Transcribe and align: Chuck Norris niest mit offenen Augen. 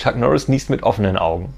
Chuck 0.00 0.16
Norris 0.16 0.48
niest 0.48 0.70
mit 0.70 0.82
offenen 0.82 1.18
Augen. 1.18 1.52